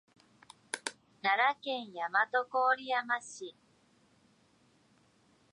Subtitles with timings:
[1.21, 3.55] 奈良県大和郡山市